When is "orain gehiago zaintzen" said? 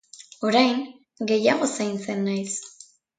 0.47-2.25